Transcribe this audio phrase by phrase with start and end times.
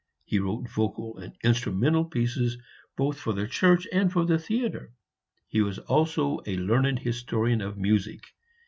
[0.25, 2.57] He wrote vocal and instrumental pieces
[2.97, 4.93] both for the church and for the theatre.
[5.47, 8.21] He was also a learned historian of music.